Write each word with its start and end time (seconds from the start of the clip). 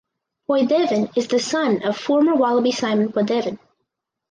Poidevin 0.49 1.15
is 1.15 1.27
the 1.27 1.37
son 1.37 1.83
of 1.83 1.95
former 1.95 2.33
Wallaby 2.33 2.71
Simon 2.71 3.11
Poidevin. 3.11 3.59